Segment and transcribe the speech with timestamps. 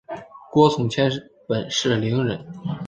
[0.51, 1.11] 郭从谦
[1.47, 2.39] 本是伶人。